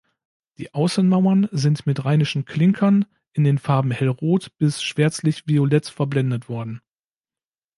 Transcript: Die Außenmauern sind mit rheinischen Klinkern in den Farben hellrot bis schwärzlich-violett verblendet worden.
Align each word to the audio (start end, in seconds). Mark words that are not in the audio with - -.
Die 0.57 0.73
Außenmauern 0.73 1.47
sind 1.51 1.85
mit 1.85 2.05
rheinischen 2.05 2.43
Klinkern 2.45 3.05
in 3.33 3.43
den 3.43 3.59
Farben 3.59 3.91
hellrot 3.91 4.51
bis 4.57 4.81
schwärzlich-violett 4.81 5.89
verblendet 5.89 6.49
worden. 6.49 6.81